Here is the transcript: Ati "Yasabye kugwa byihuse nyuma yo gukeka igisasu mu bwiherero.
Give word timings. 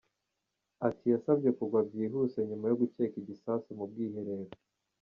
Ati 0.87 1.05
"Yasabye 1.13 1.49
kugwa 1.57 1.79
byihuse 1.87 2.37
nyuma 2.49 2.65
yo 2.67 2.75
gukeka 2.81 3.15
igisasu 3.21 3.67
mu 3.77 3.85
bwiherero. 3.89 4.53